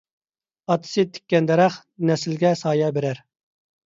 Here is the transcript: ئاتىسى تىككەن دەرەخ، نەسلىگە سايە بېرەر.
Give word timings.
ئاتىسى 0.73 1.03
تىككەن 1.17 1.49
دەرەخ، 1.51 1.77
نەسلىگە 2.11 2.55
سايە 2.63 2.89
بېرەر. 2.97 3.21